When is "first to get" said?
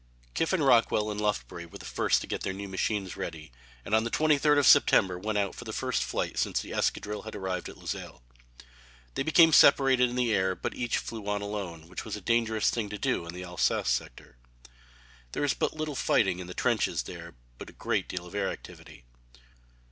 1.85-2.41